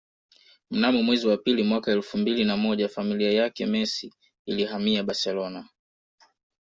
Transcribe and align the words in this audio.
Mnamo 0.71 1.03
mwezi 1.03 1.27
wa 1.27 1.37
pili 1.37 1.63
mwaka 1.63 1.91
elfu 1.91 2.17
mbili 2.17 2.45
na 2.45 2.57
moja 2.57 2.89
familia 2.89 3.31
yake 3.31 3.65
Messi 3.65 4.13
ilihamia 4.45 5.03
Barcelona 5.03 5.67